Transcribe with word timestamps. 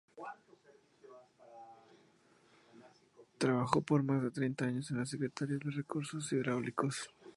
Trabajó 3.37 3.81
por 3.83 4.01
más 4.01 4.23
de 4.23 4.31
treinta 4.31 4.65
años 4.65 4.89
en 4.89 4.97
la 4.97 5.05
Secretaría 5.05 5.57
de 5.63 5.69
Recursos 5.69 6.33
Hidráulicos. 6.33 7.11